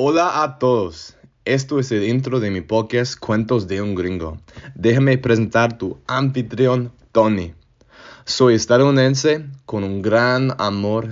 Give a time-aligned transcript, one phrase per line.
[0.00, 1.16] Hola a todos.
[1.44, 4.38] Esto es el intro de mi podcast Cuentos de un Gringo.
[4.76, 7.52] Déjame presentar tu anfitrión Tony.
[8.24, 11.08] Soy estadounidense con un gran amor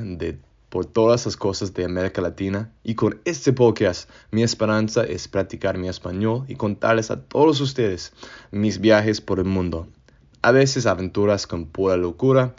[0.69, 5.79] por todas las cosas de América Latina y con este podcast mi esperanza es practicar
[5.79, 8.13] mi español y contarles a todos ustedes
[8.53, 9.89] mis viajes por el mundo.
[10.43, 12.55] A veces aventuras con pura locura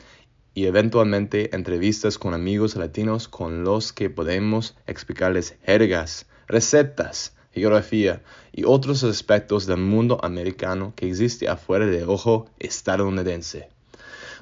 [0.57, 8.63] y eventualmente entrevistas con amigos latinos con los que podemos explicarles jergas, recetas, geografía y
[8.63, 13.69] otros aspectos del mundo americano que existe afuera del ojo estadounidense.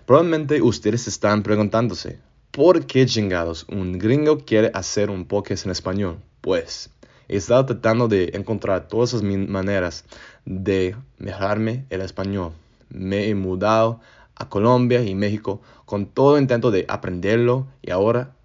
[0.05, 2.17] Probablemente ustedes están preguntándose,
[2.51, 6.19] ¿por qué chingados un gringo quiere hacer un podcast en español?
[6.39, 6.91] Pues
[7.27, 10.05] he estado tratando de encontrar todas las maneras
[10.45, 12.53] de mejorarme el español.
[12.87, 13.99] Me he mudado
[14.35, 18.35] a Colombia y México con todo intento de aprenderlo y ahora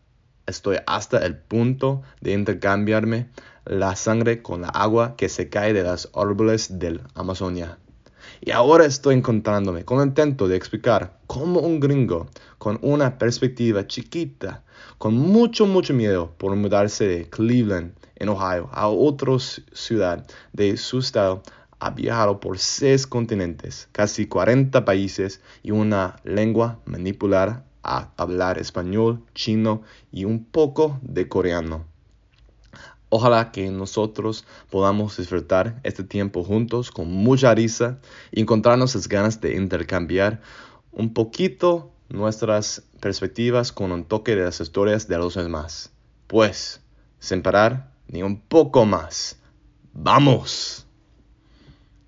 [0.46, 3.28] estoy hasta el punto de intercambiarme
[3.64, 7.78] la sangre con la agua que se cae de los árboles del Amazonia.
[8.40, 12.28] Y ahora estoy encontrándome con el intento de explicar cómo un gringo
[12.58, 14.62] con una perspectiva chiquita,
[14.98, 20.98] con mucho, mucho miedo por mudarse de Cleveland, en Ohio, a otra ciudad de su
[20.98, 21.42] estado,
[21.80, 29.24] ha viajado por seis continentes, casi 40 países y una lengua manipular a hablar español,
[29.34, 31.86] chino y un poco de coreano.
[33.08, 37.98] Ojalá que nosotros podamos disfrutar este tiempo juntos con mucha risa
[38.30, 40.40] y encontrarnos las ganas de intercambiar
[40.92, 45.92] un poquito nuestras perspectivas con un toque de las historias de los demás.
[46.26, 46.82] Pues,
[47.18, 49.40] sin parar ni un poco más.
[49.92, 50.86] ¡Vamos!